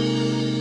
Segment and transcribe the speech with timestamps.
[0.00, 0.59] My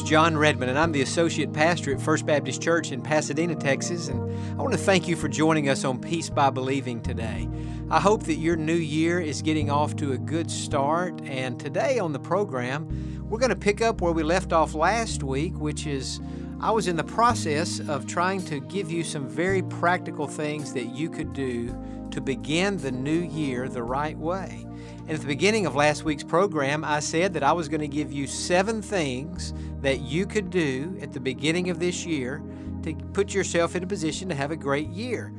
[0.00, 4.08] name's Jon Redmond, and I'm the Associate Pastor at First Baptist Church in Pasadena, Texas.
[4.08, 4.20] And
[4.58, 7.48] I want to thank you for joining us on Peace by Believing today.
[7.90, 11.20] I hope that your new year is getting off to a good start.
[11.24, 15.22] And today on the program, we're going to pick up where we left off last
[15.22, 16.20] week, which is
[16.60, 20.94] I was in the process of trying to give you some very practical things that
[20.94, 21.76] you could do
[22.10, 24.66] to begin the new year the right way.
[25.02, 27.88] And at the beginning of last week's program, I said that I was going to
[27.88, 32.42] give you seven things that you could do at the beginning of this year
[32.82, 35.32] to put yourself in a position to have a great year.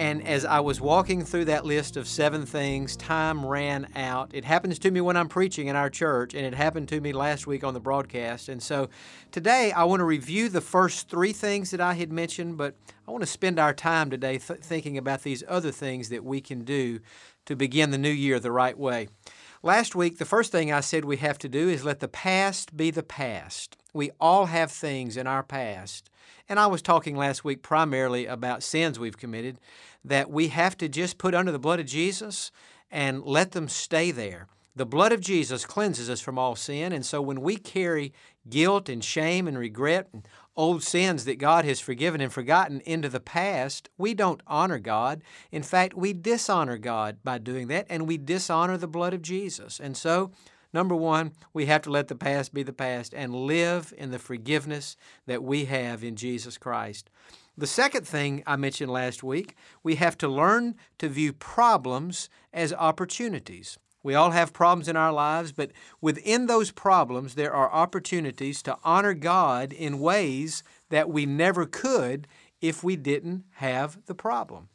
[0.00, 4.30] And as I was walking through that list of seven things, time ran out.
[4.32, 7.12] It happens to me when I'm preaching in our church, and it happened to me
[7.12, 8.48] last week on the broadcast.
[8.48, 8.88] And so
[9.30, 13.10] today I want to review the first three things that I had mentioned, but I
[13.10, 16.64] want to spend our time today th- thinking about these other things that we can
[16.64, 17.00] do
[17.44, 19.08] to begin the new year the right way.
[19.62, 22.74] Last week, the first thing I said we have to do is let the past
[22.74, 23.76] be the past.
[23.92, 26.10] We all have things in our past.
[26.48, 29.58] And I was talking last week primarily about sins we've committed
[30.04, 32.50] that we have to just put under the blood of Jesus
[32.90, 34.48] and let them stay there.
[34.76, 36.92] The blood of Jesus cleanses us from all sin.
[36.92, 38.12] And so when we carry
[38.48, 43.08] guilt and shame and regret and old sins that God has forgiven and forgotten into
[43.08, 45.22] the past, we don't honor God.
[45.50, 49.80] In fact, we dishonor God by doing that, and we dishonor the blood of Jesus.
[49.80, 50.30] And so,
[50.72, 54.18] number one, we have to let the past be the past and live in the
[54.18, 54.96] forgiveness
[55.26, 57.10] that we have in Jesus Christ.
[57.56, 62.72] The second thing I mentioned last week, we have to learn to view problems as
[62.72, 63.78] opportunities.
[64.02, 68.78] We all have problems in our lives, but within those problems, there are opportunities to
[68.82, 72.26] honor God in ways that we never could
[72.60, 74.68] if we didn't have the problem.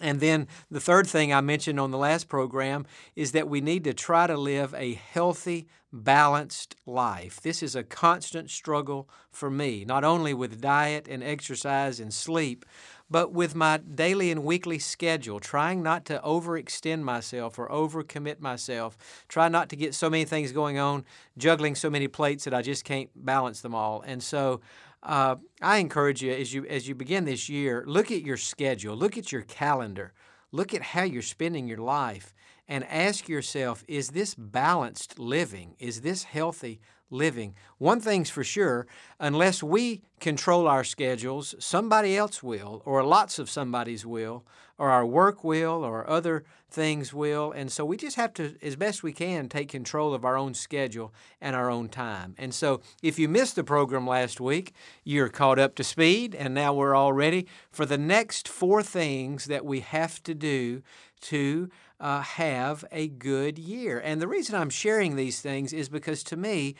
[0.00, 3.84] And then the third thing I mentioned on the last program is that we need
[3.84, 7.40] to try to live a healthy, balanced life.
[7.40, 12.64] This is a constant struggle for me, not only with diet and exercise and sleep,
[13.10, 18.96] but with my daily and weekly schedule, trying not to overextend myself or overcommit myself,
[19.28, 21.04] try not to get so many things going on,
[21.36, 24.00] juggling so many plates that I just can't balance them all.
[24.02, 24.60] And so
[25.02, 28.96] uh, I encourage you as you as you begin this year, look at your schedule,
[28.96, 30.12] look at your calendar,
[30.52, 32.34] look at how you're spending your life,
[32.68, 35.74] and ask yourself: Is this balanced living?
[35.78, 37.54] Is this healthy living.
[37.78, 38.86] One thing's for sure
[39.18, 44.44] unless we control our schedules, somebody else will, or lots of somebody's will,
[44.78, 47.52] or our work will, or other things will.
[47.52, 50.54] And so we just have to, as best we can, take control of our own
[50.54, 52.34] schedule and our own time.
[52.38, 54.72] And so if you missed the program last week,
[55.04, 59.46] you're caught up to speed, and now we're all ready for the next four things
[59.46, 60.82] that we have to do
[61.22, 64.00] to uh, have a good year.
[64.02, 66.74] And the reason I'm sharing these things is because to me,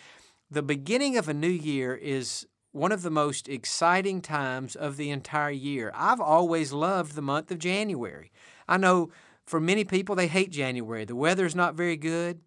[0.50, 5.10] the beginning of a new year is one of the most exciting times of the
[5.10, 5.92] entire year.
[5.94, 8.32] I've always loved the month of January.
[8.68, 9.10] I know
[9.46, 11.04] for many people they hate January.
[11.04, 12.40] The weather's not very good.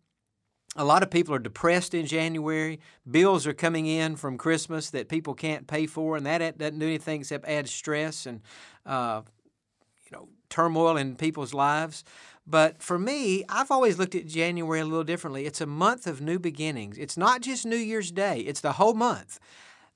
[0.75, 2.79] A lot of people are depressed in January.
[3.09, 6.87] Bills are coming in from Christmas that people can't pay for, and that doesn't do
[6.87, 8.41] anything except add stress and
[8.85, 9.21] uh,
[10.05, 12.03] you know turmoil in people's lives.
[12.45, 15.45] But for me, I've always looked at January a little differently.
[15.45, 16.97] It's a month of new beginnings.
[16.97, 19.39] It's not just New Year's Day, it's the whole month.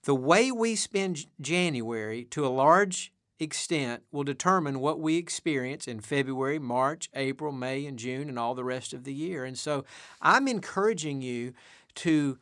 [0.04, 6.00] The way we spend January to a large extent will determine what we experience in
[6.00, 9.44] February, March, April, May, and June, and all the rest of the year.
[9.44, 9.86] And so
[10.22, 11.54] I'm encouraging you
[11.96, 12.38] to,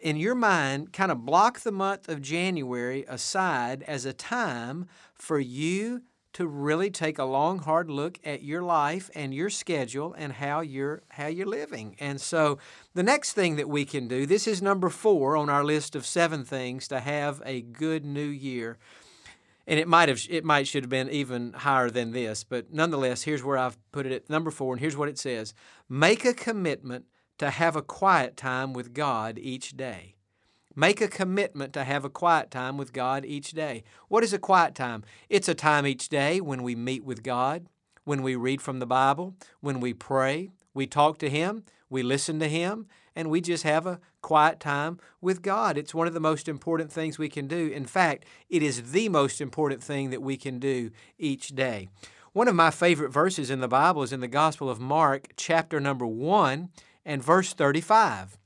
[0.00, 5.40] in your mind, kind of block the month of January aside as a time for
[5.40, 6.02] you
[6.34, 10.60] to really take a long hard look at your life and your schedule and how
[10.60, 11.96] you're how you're living.
[11.98, 12.58] And so
[12.92, 16.04] the next thing that we can do, this is number 4 on our list of
[16.04, 18.78] 7 things to have a good new year.
[19.66, 23.22] And it might have it might should have been even higher than this, but nonetheless,
[23.22, 25.54] here's where I've put it at number 4 and here's what it says.
[25.88, 27.06] Make a commitment
[27.38, 30.13] to have a quiet time with God each day.
[30.76, 33.84] Make a commitment to have a quiet time with God each day.
[34.08, 35.04] What is a quiet time?
[35.28, 37.66] It's a time each day when we meet with God,
[38.04, 42.40] when we read from the Bible, when we pray, we talk to Him, we listen
[42.40, 45.78] to Him, and we just have a quiet time with God.
[45.78, 47.68] It's one of the most important things we can do.
[47.68, 51.88] In fact, it is the most important thing that we can do each day.
[52.32, 55.78] One of my favorite verses in the Bible is in the Gospel of Mark, chapter
[55.78, 56.68] number 1
[57.04, 58.38] and verse 35.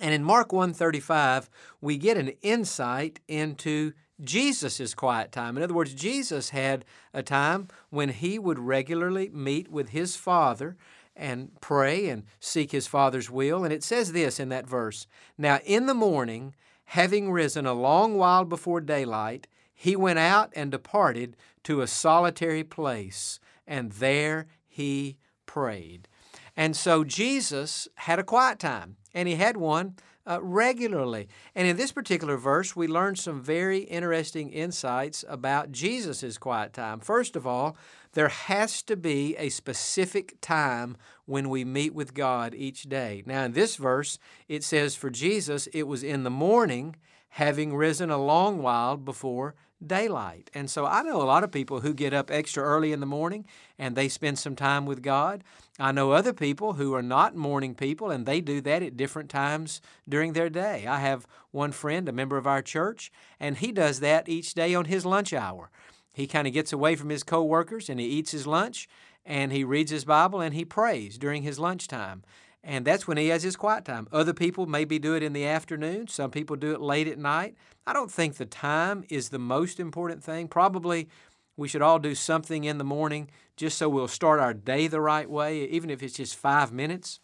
[0.00, 1.48] And in Mark 1:35,
[1.80, 5.56] we get an insight into Jesus' quiet time.
[5.56, 10.76] In other words, Jesus had a time when he would regularly meet with his Father
[11.14, 13.64] and pray and seek his Father's will.
[13.64, 15.06] And it says this in that verse
[15.38, 16.54] Now in the morning,
[16.86, 22.64] having risen a long while before daylight, he went out and departed to a solitary
[22.64, 26.08] place, and there he prayed.
[26.56, 29.96] And so Jesus had a quiet time, and he had one
[30.26, 31.28] uh, regularly.
[31.54, 37.00] And in this particular verse, we learn some very interesting insights about Jesus' quiet time.
[37.00, 37.76] First of all,
[38.12, 40.96] there has to be a specific time
[41.26, 43.22] when we meet with God each day.
[43.26, 44.18] Now, in this verse,
[44.48, 46.96] it says for Jesus, it was in the morning,
[47.30, 50.50] having risen a long while before daylight.
[50.54, 53.06] And so I know a lot of people who get up extra early in the
[53.06, 53.44] morning
[53.78, 55.44] and they spend some time with God.
[55.78, 59.28] I know other people who are not morning people and they do that at different
[59.28, 60.86] times during their day.
[60.86, 64.74] I have one friend, a member of our church, and he does that each day
[64.74, 65.70] on his lunch hour.
[66.12, 68.88] He kind of gets away from his coworkers and he eats his lunch
[69.26, 72.22] and he reads his Bible and he prays during his lunchtime.
[72.66, 74.08] And that's when he has his quiet time.
[74.10, 76.08] Other people maybe do it in the afternoon.
[76.08, 77.54] Some people do it late at night.
[77.86, 80.48] I don't think the time is the most important thing.
[80.48, 81.08] Probably
[81.56, 85.00] we should all do something in the morning just so we'll start our day the
[85.00, 87.20] right way, even if it's just five minutes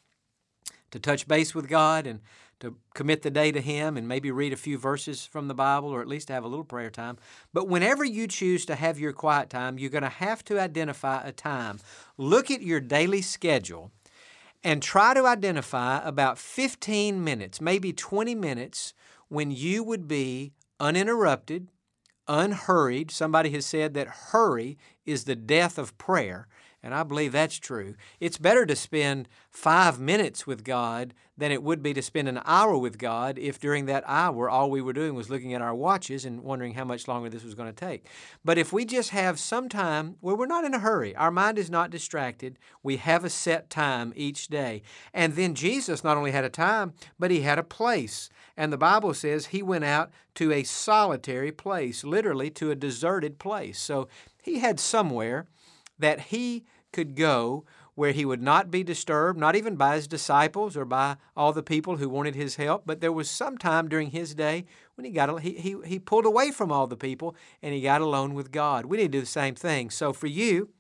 [0.93, 2.21] to touch base with God and
[2.61, 5.89] to commit the day to Him and maybe read a few verses from the Bible
[5.89, 7.19] or at least have a little prayer time.
[7.53, 11.21] But whenever you choose to have your quiet time, you're going to have to identify
[11.25, 11.81] a time.
[12.17, 13.91] Look at your daily schedule
[14.65, 18.95] and try to identify about 15 minutes, maybe 20 minutes,
[19.29, 21.69] when you would be uninterrupted,
[22.29, 23.11] unhurried.
[23.11, 26.47] Somebody has said that hurry is the death of prayer.
[26.83, 27.95] And I believe that's true.
[28.19, 32.41] It's better to spend five minutes with God than it would be to spend an
[32.45, 35.75] hour with God if during that hour all we were doing was looking at our
[35.75, 38.07] watches and wondering how much longer this was going to take.
[38.45, 41.57] But if we just have some time where we're not in a hurry, our mind
[41.57, 44.83] is not distracted, we have a set time each day.
[45.15, 48.29] And then Jesus not only had a time, but he had a place.
[48.57, 53.39] And the Bible says he went out to a solitary place, literally to a deserted
[53.39, 53.79] place.
[53.79, 54.09] So
[54.43, 55.47] he had somewhere
[56.03, 57.65] that he could go
[57.95, 61.63] where he would not be disturbed, not even by his disciples or by all the
[61.63, 62.85] people who wanted his help.
[62.87, 64.65] But there was some time during his day
[64.95, 68.01] when he got he, he, he pulled away from all the people and he got
[68.01, 68.87] alone with God.
[68.87, 69.91] We need to do the same thing.
[69.91, 70.71] So for you,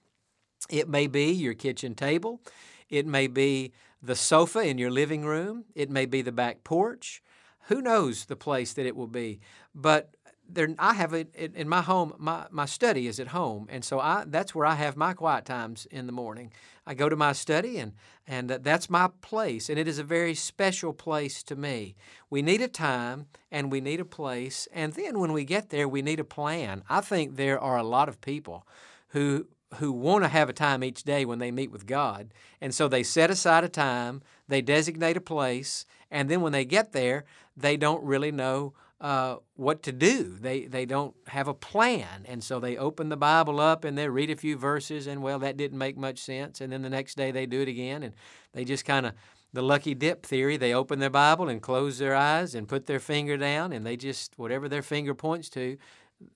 [0.70, 2.40] it may be your kitchen table,
[2.88, 3.72] it may be
[4.02, 7.22] the sofa in your living room, it may be the back porch.
[7.66, 9.40] Who knows the place that it will be?
[9.74, 10.14] But
[10.48, 12.14] there, I have it in my home.
[12.18, 15.44] My, my study is at home, and so I that's where I have my quiet
[15.44, 16.52] times in the morning.
[16.86, 17.92] I go to my study, and
[18.26, 21.94] and uh, that's my place, and it is a very special place to me.
[22.28, 25.88] We need a time, and we need a place, and then when we get there,
[25.88, 26.84] we need a plan.
[26.88, 28.66] I think there are a lot of people
[29.08, 29.46] who
[29.76, 32.88] who want to have a time each day when they meet with God, and so
[32.88, 37.24] they set aside a time, they designate a place, and then when they get there,
[37.56, 40.36] they don't really know uh, what to do.
[40.40, 44.08] They they don't have a plan, and so they open the Bible up and they
[44.08, 46.60] read a few verses, and well, that didn't make much sense.
[46.60, 48.14] And then the next day they do it again, and
[48.54, 49.14] they just kind of
[49.52, 50.56] the lucky dip theory.
[50.56, 53.96] They open their Bible and close their eyes and put their finger down, and they
[53.96, 55.76] just whatever their finger points to.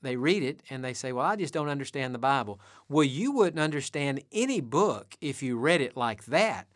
[0.02, 2.60] They read it and they say, Well, I just don't understand the Bible.
[2.88, 6.66] Well, you wouldn't understand any book if you read it like that.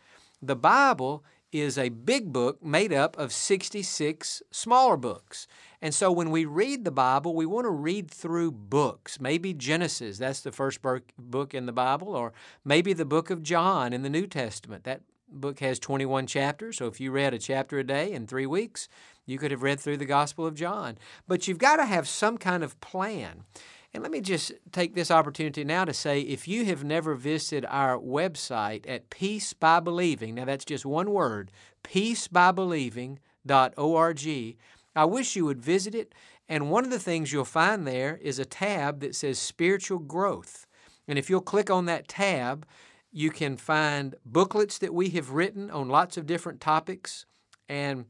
[0.40, 5.46] The Bible is a big book made up of 66 smaller books.
[5.82, 9.18] And so when we read the Bible, we want to read through books.
[9.18, 12.32] Maybe Genesis, that's the first book in the Bible, or
[12.64, 14.84] maybe the book of John in the New Testament.
[14.84, 18.46] That book has 21 chapters, so if you read a chapter a day in three
[18.46, 18.88] weeks,
[19.24, 20.98] you could have read through the Gospel of John.
[21.26, 23.44] But you've got to have some kind of plan.
[23.92, 27.66] And let me just take this opportunity now to say if you have never visited
[27.68, 31.50] our website at Peace by Believing, now that's just one word,
[31.84, 34.56] peacebybelieving.org,
[34.94, 36.14] I wish you would visit it.
[36.48, 40.66] And one of the things you'll find there is a tab that says Spiritual Growth.
[41.06, 42.66] And if you'll click on that tab,
[43.12, 47.26] you can find booklets that we have written on lots of different topics.
[47.68, 48.06] And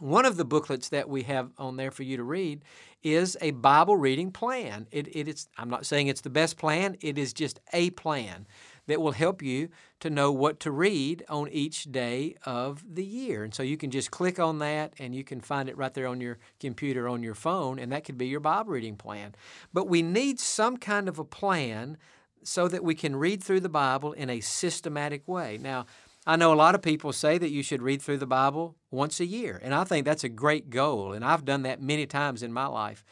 [0.00, 2.64] one of the booklets that we have on there for you to read
[3.02, 4.86] is a Bible reading plan.
[4.90, 8.46] It, it is, I'm not saying it's the best plan, it is just a plan
[8.86, 9.68] that will help you
[10.00, 13.44] to know what to read on each day of the year.
[13.44, 16.08] And so you can just click on that and you can find it right there
[16.08, 19.34] on your computer, on your phone, and that could be your Bible reading plan.
[19.72, 21.96] But we need some kind of a plan
[22.42, 25.58] so that we can read through the Bible in a systematic way.
[25.60, 25.86] Now,
[26.26, 29.18] I know a lot of people say that you should read through the Bible once
[29.18, 32.42] a year, and I think that's a great goal, and I've done that many times
[32.42, 33.04] in my life.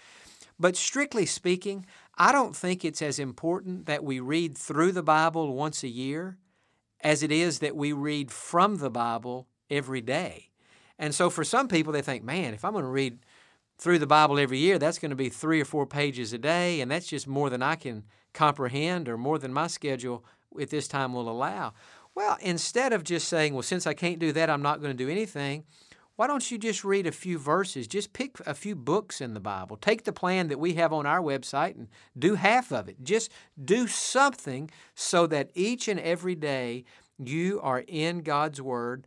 [0.60, 1.86] But strictly speaking,
[2.20, 6.36] I don't think it's as important that we read through the Bible once a year
[7.00, 10.50] as it is that we read from the Bible every day.
[10.98, 13.20] And so for some people, they think, man, if I'm going to read
[13.78, 16.82] through the Bible every year, that's going to be three or four pages a day,
[16.82, 20.22] and that's just more than I can comprehend or more than my schedule
[20.60, 21.72] at this time will allow.
[22.14, 25.04] Well, instead of just saying, well, since I can't do that, I'm not going to
[25.04, 25.64] do anything,
[26.20, 27.88] why don't you just read a few verses?
[27.88, 29.78] Just pick a few books in the Bible.
[29.78, 33.02] Take the plan that we have on our website and do half of it.
[33.02, 33.32] Just
[33.64, 36.84] do something so that each and every day
[37.16, 39.06] you are in God's Word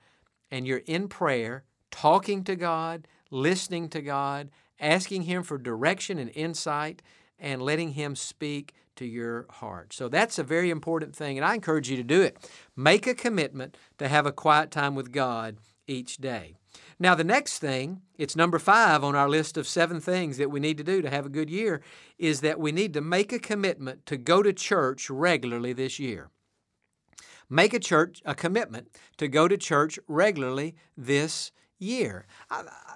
[0.49, 6.31] and you're in prayer, talking to God, listening to God, asking Him for direction and
[6.31, 7.03] insight,
[7.37, 9.93] and letting Him speak to your heart.
[9.93, 12.37] So that's a very important thing, and I encourage you to do it.
[12.75, 16.55] Make a commitment to have a quiet time with God each day.
[16.99, 20.59] Now, the next thing, it's number five on our list of seven things that we
[20.59, 21.81] need to do to have a good year,
[22.17, 26.29] is that we need to make a commitment to go to church regularly this year.
[27.49, 32.25] Make a church a commitment to go to church regularly this year.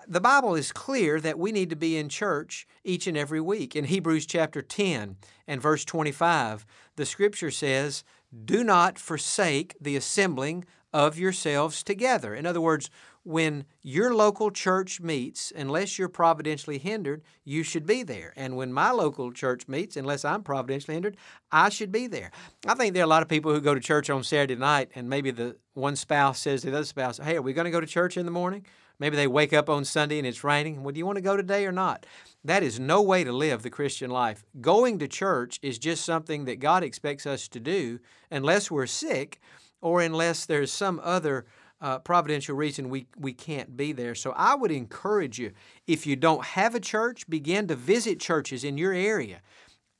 [0.07, 3.75] The Bible is clear that we need to be in church each and every week.
[3.75, 8.03] In Hebrews chapter 10 and verse 25, the scripture says,
[8.45, 12.33] Do not forsake the assembling of yourselves together.
[12.33, 12.89] In other words,
[13.23, 18.33] when your local church meets, unless you're providentially hindered, you should be there.
[18.37, 21.17] And when my local church meets, unless I'm providentially hindered,
[21.51, 22.31] I should be there.
[22.65, 24.91] I think there are a lot of people who go to church on Saturday night,
[24.95, 27.71] and maybe the one spouse says to the other spouse, Hey, are we going to
[27.71, 28.65] go to church in the morning?
[28.99, 30.81] Maybe they wake up on Sunday and it's raining.
[30.81, 32.05] Well, do you want to go today or not?
[32.43, 34.43] That is no way to live the Christian life.
[34.59, 37.99] Going to church is just something that God expects us to do
[38.31, 39.39] unless we're sick
[39.81, 41.45] or unless there's some other
[41.79, 44.15] uh, providential reason we, we can't be there.
[44.15, 45.51] So I would encourage you,
[45.85, 49.41] if you don't have a church, begin to visit churches in your area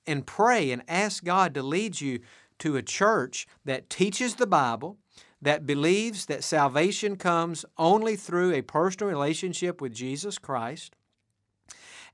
[0.06, 2.20] and pray and ask God to lead you
[2.60, 4.98] to a church that teaches the Bible,
[5.42, 10.96] that believes that salvation comes only through a personal relationship with Jesus Christ,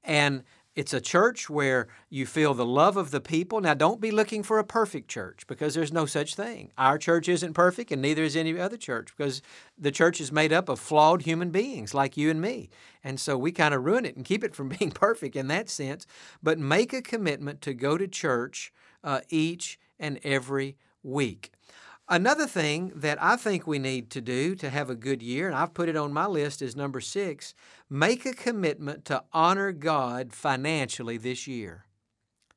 [0.03, 0.43] and
[0.75, 3.62] it's a church where you feel the love of the people.
[3.62, 6.72] Now, don't be looking for a perfect church because there's no such thing.
[6.77, 9.42] Our church isn't perfect, and neither is any other church because
[9.77, 12.70] the church is made up of flawed human beings like you and me.
[13.03, 15.70] And so we kind of ruin it and keep it from being perfect in that
[15.70, 16.08] sense.
[16.42, 21.52] But make a commitment to go to church uh, each and every week.
[22.13, 25.58] Another thing that I think we need to do to have a good year, and
[25.58, 27.55] I've put it on my list as number six,
[27.89, 31.88] make a commitment to honor God financially this year.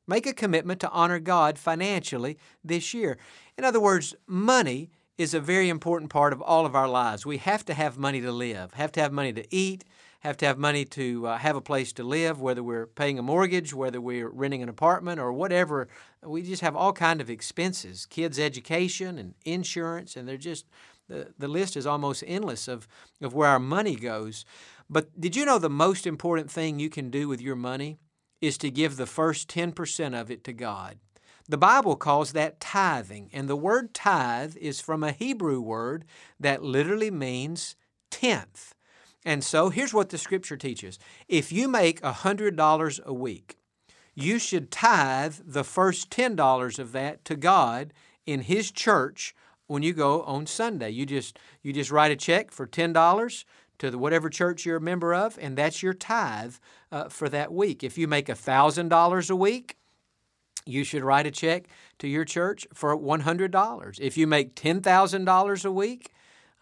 [0.06, 3.16] Make a commitment to honor God financially this year.
[3.56, 7.24] In other words, money is a very important part of all of our lives.
[7.24, 9.84] We have to have money to live, have to have money to eat,
[10.26, 13.22] have to have money to uh, have a place to live, whether we're paying a
[13.22, 15.88] mortgage, whether we're renting an apartment, or whatever.
[16.22, 20.66] We just have all kind of expenses, kids' education and insurance, and they're just
[21.08, 22.88] the, the list is almost endless of,
[23.22, 24.44] of where our money goes.
[24.90, 27.98] But did you know the most important thing you can do with your money
[28.40, 30.98] is to give the first 10% of it to God?
[31.48, 36.04] The Bible calls that tithing, and the word tithe is from a Hebrew word
[36.40, 37.76] that literally means
[38.10, 38.74] tenth.
[39.26, 43.58] And so here's what the scripture teaches if you make $100 a week,
[44.14, 47.92] you should tithe the first $10 of that to God
[48.24, 49.34] in His church
[49.66, 50.90] when you go on Sunday.
[50.90, 53.44] You just, you just write a check for $10
[53.78, 56.54] to the, whatever church you're a member of, and that's your tithe
[56.92, 57.82] uh, for that week.
[57.82, 59.76] If you make $1,000 a week,
[60.64, 61.64] you should write a check
[61.98, 64.00] to your church for $100.
[64.00, 66.12] If you make $10,000 a week,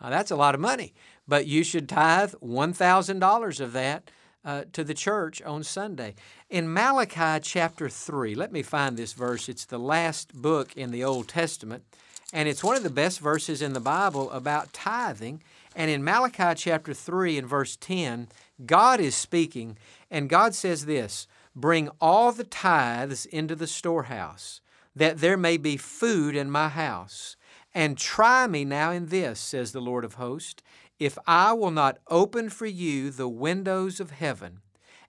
[0.00, 0.94] uh, that's a lot of money
[1.26, 4.10] but you should tithe $1,000 of that
[4.44, 6.14] uh, to the church on Sunday.
[6.50, 9.48] In Malachi chapter 3, let me find this verse.
[9.48, 11.84] It's the last book in the Old Testament,
[12.32, 15.42] and it's one of the best verses in the Bible about tithing.
[15.76, 18.28] And in Malachi chapter 3 and verse 10,
[18.64, 19.78] God is speaking,
[20.10, 21.26] and God says this
[21.56, 24.60] Bring all the tithes into the storehouse,
[24.94, 27.36] that there may be food in my house.
[27.76, 30.62] And try me now in this, says the Lord of hosts,
[31.04, 34.60] if I will not open for you the windows of heaven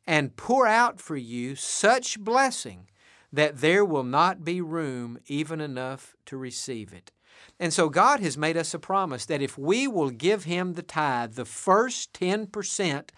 [0.06, 2.90] and pour out for you such blessing
[3.32, 7.12] that there will not be room even enough to receive it.
[7.60, 10.84] And so God has made us a promise that if we will give Him the
[10.84, 13.10] tithe, the first 10%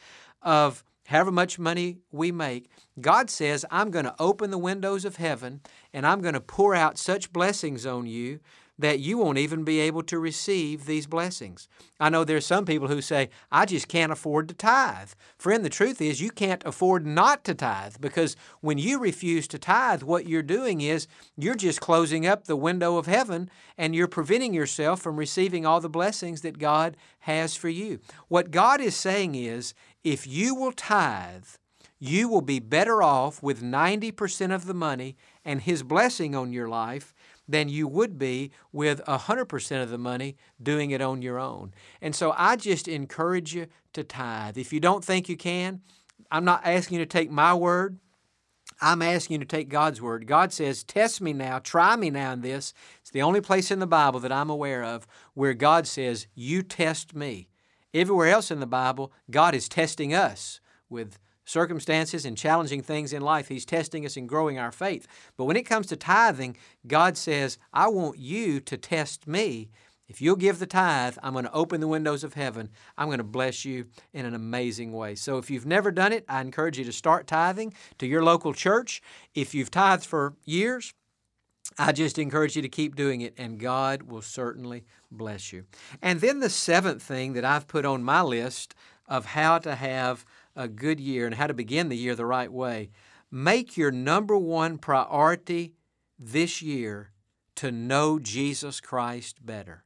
[0.44, 2.70] of however much money we make,
[3.02, 5.62] God says, I'm going to open the windows of heaven
[5.94, 8.40] and I'm going to pour out such blessings on you
[8.80, 11.68] that you won't even be able to receive these blessings.
[12.00, 15.12] I know there's some people who say, I just can't afford to tithe.
[15.38, 19.58] Friend, the truth is you can't afford not to tithe because when you refuse to
[19.58, 24.08] tithe, what you're doing is you're just closing up the window of heaven and you're
[24.08, 28.00] preventing yourself from receiving all the blessings that God has for you.
[28.28, 31.46] What God is saying is, if you will tithe,
[32.00, 36.70] you will be better off with 90% of the money and His blessing on your
[36.70, 37.14] life
[37.48, 41.74] than you would be with 100% of the money doing it on your own.
[42.02, 44.58] And so I just encourage you to tithe.
[44.58, 45.82] If you don't think you can,
[46.32, 48.00] I'm not asking you to take my word.
[48.82, 50.28] I'm asking you to take God's word.
[50.28, 52.74] God says, Test me now, try me now in this.
[53.02, 56.62] It's the only place in the Bible that I'm aware of where God says, You
[56.62, 57.48] test me.
[57.94, 63.22] Everywhere else in the Bible, God is testing us with circumstances and challenging things in
[63.22, 63.48] life.
[63.48, 65.08] He's testing us and growing our faith.
[65.38, 69.70] But when it comes to tithing, God says, I want you to test me.
[70.10, 72.70] If you'll give the tithe, I'm going to open the windows of heaven.
[72.98, 75.16] I'm going to bless you in an amazing way.
[75.16, 78.54] So if you've never done it, I encourage you to start tithing to your local
[78.54, 79.02] church.
[79.34, 80.94] If you've tithed for years,
[81.78, 85.66] I just encourage you to keep doing it, and God will certainly bless you.
[86.02, 88.76] And then the seventh thing that I've put on my list
[89.08, 90.26] of how to have
[90.58, 92.90] a good year and how to begin the year the right way,
[93.32, 95.76] make your number one priority
[96.20, 97.12] this year
[97.56, 99.84] to know Jesus Christ better.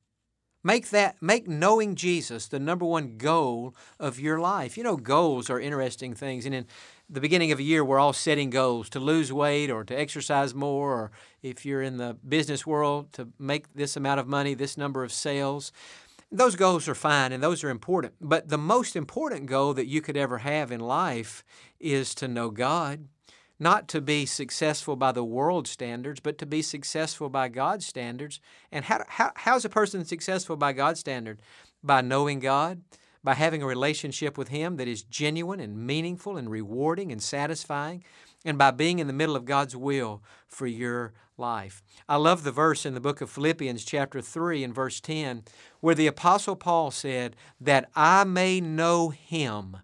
[0.63, 4.77] Make that make knowing Jesus the number one goal of your life.
[4.77, 6.67] You know, goals are interesting things, and in
[7.09, 10.53] the beginning of a year, we're all setting goals to lose weight or to exercise
[10.53, 11.11] more, or
[11.41, 15.11] if you're in the business world, to make this amount of money, this number of
[15.11, 15.71] sales.
[16.31, 18.13] Those goals are fine and those are important.
[18.21, 21.43] But the most important goal that you could ever have in life
[21.79, 23.07] is to know God,
[23.59, 28.39] not to be successful by the world standards, but to be successful by God's standards.
[28.71, 31.41] And how, how, how's a person successful by God's standard?
[31.83, 32.81] By knowing God,
[33.23, 38.05] by having a relationship with Him that is genuine and meaningful and rewarding and satisfying,
[38.45, 41.83] and by being in the middle of God's will for your life.
[42.07, 45.43] I love the verse in the book of Philippians, chapter 3, and verse 10,
[45.79, 49.77] where the Apostle Paul said, That I may know him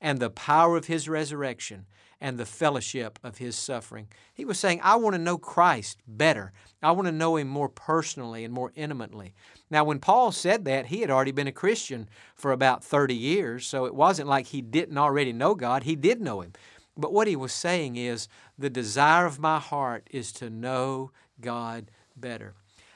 [0.00, 1.86] and the power of his resurrection
[2.20, 4.08] and the fellowship of his suffering.
[4.32, 6.52] He was saying, I want to know Christ better.
[6.82, 9.34] I want to know him more personally and more intimately.
[9.70, 13.66] Now, when Paul said that, he had already been a Christian for about 30 years,
[13.66, 15.82] so it wasn't like he didn't already know God.
[15.82, 16.52] He did know him.
[16.96, 18.28] But what he was saying is,
[18.58, 22.54] the desire of my heart is to know God better.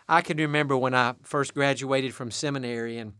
[0.09, 3.13] I can remember when I first graduated from seminary and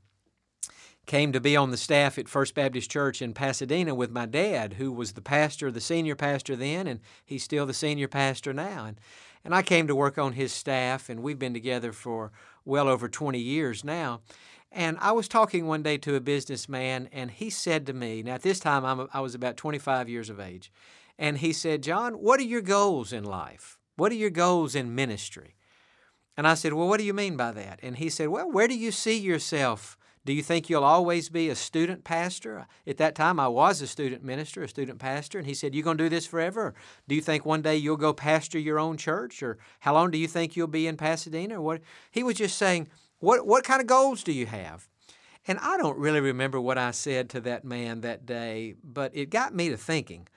[1.07, 4.75] came to be on the staff at First Baptist Church in Pasadena with my dad,
[4.75, 8.87] who was the pastor, the senior pastor then, and he's still the senior pastor now.
[8.87, 9.01] And,
[9.45, 12.33] and I came to work on his staff, and we've been together for
[12.65, 14.21] well over 20 years now.
[14.73, 18.35] And I was talking one day to a businessman, and he said to me, now
[18.35, 20.73] at this time I'm, I was about 25 years of age,
[21.19, 23.79] and he said, Jon, what are your goals in life?
[23.97, 25.57] What are your goals in ministry?
[26.37, 27.81] And I said, Well, what do you mean by that?
[27.83, 29.99] And he said, Well, where do you see yourself?
[30.25, 32.67] Do you think you'll always be a student pastor?
[32.87, 35.85] At that time, I was a student minister, a student pastor, and he said, "You're
[35.85, 36.75] going to do this forever?
[37.09, 39.43] do you think one day you'll go pastor your own church?
[39.43, 41.57] Or how long do you think you'll be in Pasadena?
[41.59, 41.83] Or what?
[42.11, 42.89] He was just saying,
[43.21, 44.89] what, what kind of goals do you have?
[45.47, 49.31] And I don't really remember what I said to that man that day, but it
[49.31, 50.29] got me to thinking.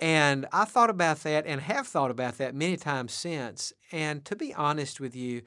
[0.00, 3.72] And I thought about that and have thought about that many times since.
[3.92, 5.42] And to be honest with you,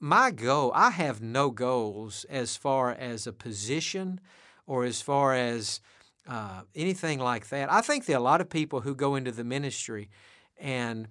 [0.00, 4.20] my goal, I have no goals as far as a position
[4.66, 5.80] or as far as
[6.28, 7.72] uh, anything like that.
[7.72, 10.10] I think there are a lot of people who go into the ministry
[10.58, 11.08] and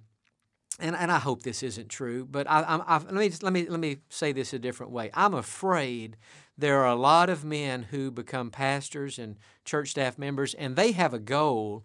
[0.80, 3.68] and, and I hope this isn't true, but I, I, I, let, me, let, me,
[3.68, 5.10] let me say this a different way.
[5.14, 6.16] I'm afraid
[6.58, 10.92] there are a lot of men who become pastors and church staff members, and they
[10.92, 11.84] have a goal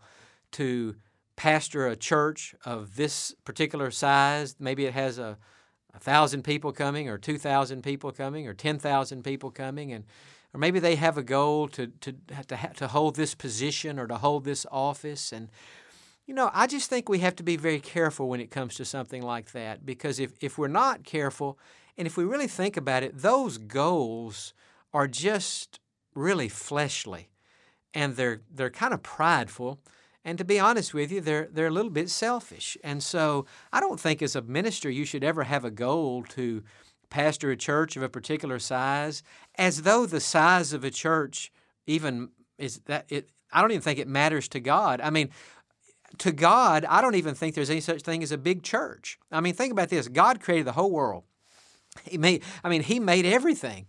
[0.52, 0.96] to
[1.36, 4.56] pastor a church of this particular size.
[4.60, 5.38] Maybe it has a,
[5.94, 10.04] a thousand people coming, or two thousand people coming, or ten thousand people coming, and
[10.54, 12.14] or maybe they have a goal to to
[12.48, 15.50] to, to hold this position or to hold this office, and
[16.30, 18.86] you know, I just think we have to be very careful when it comes to
[18.86, 21.58] something like that because if, if we're not careful,
[21.98, 24.54] and if we really think about it, those goals
[24.94, 25.80] are just
[26.14, 27.30] really fleshly
[27.96, 29.80] and they're, they're kind of prideful.
[30.24, 32.78] And to be honest with you, they're, they're a little bit selfish.
[32.84, 36.62] And so I don't think as a minister you should ever have a goal to
[37.10, 39.24] pastor a church of a particular size
[39.56, 41.52] as though the size of a church
[41.88, 45.02] even is that it I don't even think it matters to God.
[45.02, 45.30] I mean,
[46.18, 49.20] to God, I don't even think there's any such thing as a big church.
[49.32, 51.24] I mean, think about this God created the whole world.
[52.04, 53.88] He made, I mean, He made everything.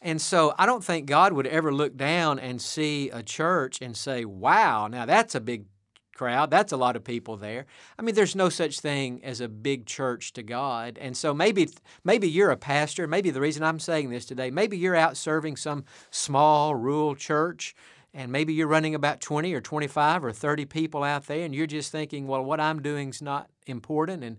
[0.00, 3.96] And so I don't think God would ever look down and see a church and
[3.96, 5.66] say, wow, now that's a big
[6.14, 6.50] crowd.
[6.50, 7.66] That's a lot of people there.
[7.98, 10.98] I mean, there's no such thing as a big church to God.
[11.00, 11.68] And so maybe
[12.04, 13.06] maybe you're a pastor.
[13.06, 17.74] Maybe the reason I'm saying this today, maybe you're out serving some small rural church
[18.14, 21.66] and maybe you're running about 20 or 25 or 30 people out there and you're
[21.66, 24.38] just thinking, well, what I'm doing is not important and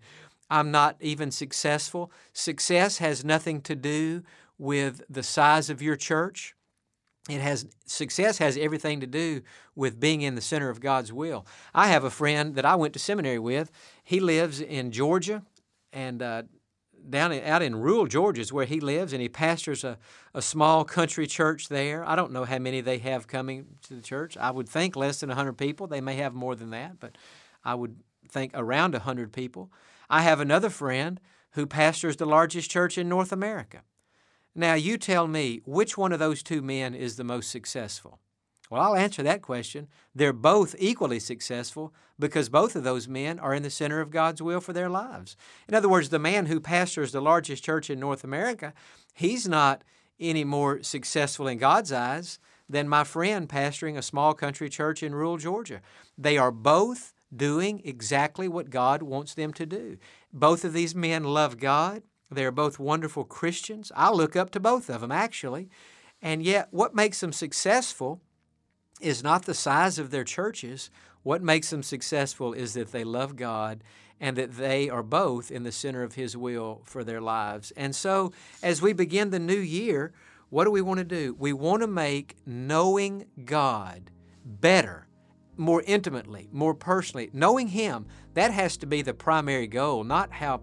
[0.50, 2.12] I'm not even successful.
[2.34, 4.24] Success has nothing to do
[4.58, 6.54] with the size of your church.
[7.30, 9.42] It has success has everything to do
[9.76, 11.46] with being in the center of God's will.
[11.74, 13.72] I have a friend that I went to seminary with.
[14.04, 15.44] He lives in Georgia,
[15.94, 16.44] and uh,
[17.10, 19.98] down in, out in rural Georgia is where he lives, and he pastors a,
[20.34, 22.08] a small country church there.
[22.08, 24.38] I don't know how many they have coming to the church.
[24.38, 25.88] I would think less than 100 people.
[25.88, 27.18] They may have more than that, but
[27.64, 29.72] I would think around 100 people.
[30.10, 31.20] I have another friend
[31.52, 33.84] who pastors the largest church in North America.
[34.56, 38.20] Now, you tell me which one of those two men is the most successful?
[38.74, 39.88] Well, I'll answer that question.
[40.16, 44.42] They're both equally successful because both of those men are in the center of God's
[44.42, 45.38] will for their lives.
[45.68, 48.74] In other words, the man who pastors the largest church in North America,
[49.14, 49.84] he's not
[50.20, 55.14] any more successful in God's eyes than my friend pastoring a small country church in
[55.14, 55.80] rural Georgia.
[56.18, 60.00] They are both doing exactly what God wants them to do.
[60.34, 62.02] Both of these men love God.
[62.32, 63.92] They are both wonderful Christians.
[63.96, 65.70] I look up to both of them, actually.
[66.24, 68.20] And yet, what makes them successful
[69.04, 70.90] is not the size of their churches.
[71.24, 73.84] What makes them successful is that they love God
[74.20, 77.72] and that they are both in the center of His will for their lives.
[77.76, 80.14] And so, as we begin the new year,
[80.50, 81.36] what do we want to do?
[81.38, 84.12] We want to make knowing God
[84.46, 85.08] better,
[85.58, 87.30] more intimately, more personally.
[87.34, 90.62] Knowing Him, that has to be the primary goal, not how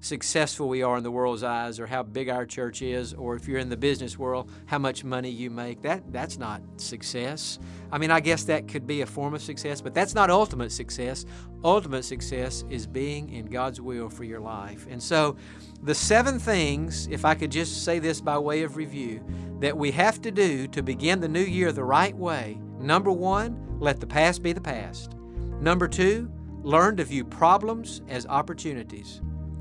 [0.00, 3.46] successful we are in the world's eyes or how big our church is or if
[3.46, 7.58] you're in the business world how much money you make that that's not success.
[7.92, 10.72] I mean i guess that could be a form of success but that's not ultimate
[10.72, 11.26] success.
[11.62, 14.86] Ultimate success is being in god's will for your life.
[14.90, 15.36] And so
[15.82, 19.22] the seven things if i could just say this by way of review
[19.60, 22.58] that we have to do to begin the new year the right way.
[22.78, 25.14] Number one let the past be the past.
[25.60, 26.32] Number two
[26.62, 29.20] learn to view problems as opportunities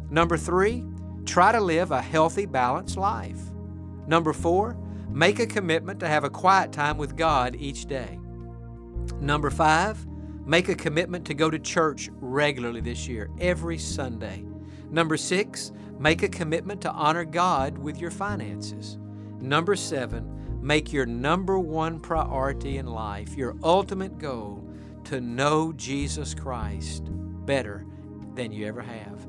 [0.10, 0.86] Number three,
[1.26, 3.39] try to live a healthy, balanced life.
[4.08, 4.76] Number four,
[5.10, 8.19] make a commitment to have a quiet time with God each day.
[9.19, 10.06] Number five,
[10.45, 14.43] make a commitment to go to church regularly this year, every Sunday.
[14.89, 18.98] Number six, make a commitment to honor God with your finances.
[19.39, 24.63] Number seven, make your number one priority in life, your ultimate goal,
[25.06, 27.04] to know Jesus Christ
[27.45, 27.86] better
[28.39, 29.28] than you ever have.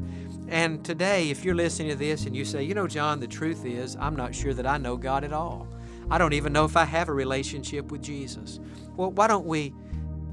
[0.49, 3.65] And today, if you're listening to this and you say, you know, Jon, the truth
[3.65, 5.67] is, I'm not sure that I know God at all.
[6.11, 8.61] I don't even know if I have a relationship with Jesus.
[8.97, 9.75] Well, why don't we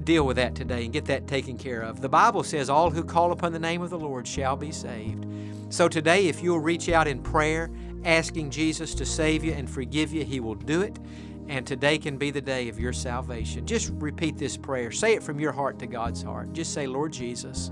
[0.03, 2.01] deal with that today and get that taken care of?
[2.01, 5.25] The Bible says, all who call upon the name of the Lord shall be saved.
[5.69, 7.71] So today, if you'll reach out in prayer,
[8.05, 10.99] asking Jesus to save you and forgive you, He will do it.
[11.47, 13.65] And today can be the day of your salvation.
[13.65, 14.91] Just repeat this prayer.
[14.91, 16.53] Say it from your heart to God's heart.
[16.53, 17.71] Just say, Lord Jesus,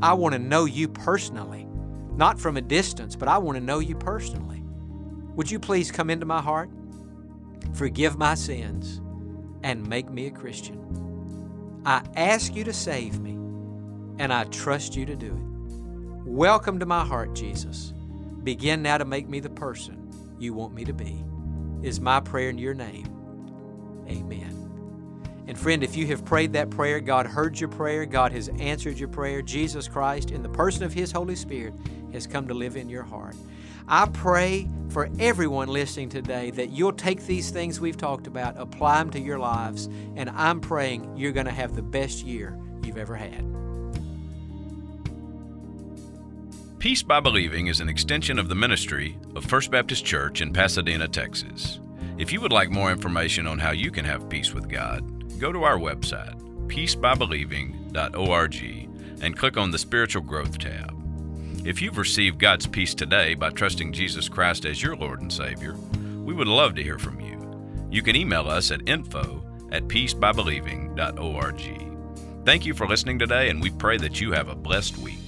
[0.00, 1.66] I want to know you personally
[2.14, 4.62] not from a distance, but I want to know you personally.
[5.34, 6.70] Would you please come into my heart,
[7.74, 9.00] forgive my sins,
[9.62, 11.80] and make me a Christian?
[11.86, 13.32] I ask you to save me,
[14.18, 16.28] and I trust you to do it.
[16.28, 17.94] Welcome to my heart, Jesus.
[18.44, 21.24] Begin now to make me the person you want me to be.
[21.82, 23.06] Is my prayer in your name.
[24.08, 24.51] Amen.
[25.46, 28.98] And friend, if you have prayed that prayer, God heard your prayer, God has answered
[28.98, 29.42] your prayer.
[29.42, 31.74] Jesus Christ, in the person of His Holy Spirit,
[32.12, 33.34] has come to live in your heart.
[33.88, 38.98] I pray for everyone listening today that you'll take these things we've talked about, apply
[38.98, 42.98] them to your lives, and I'm praying you're going to have the best year you've
[42.98, 43.44] ever had.
[46.78, 51.08] Peace by Believing is an extension of the ministry of First Baptist Church in Pasadena,
[51.08, 51.80] Texas.
[52.18, 55.52] If you would like more information on how you can have peace with God, go
[55.52, 60.98] to our website, peacebybelieving.org, and click on the Spiritual Growth tab.
[61.64, 65.76] If you've received God's peace today by trusting Jesus Christ as your Lord and Savior,
[66.24, 67.38] we would love to hear from you.
[67.90, 72.44] You can email us at info at peacebybelieving.org.
[72.44, 75.21] Thank you for listening today, and we pray that you have a blessed week.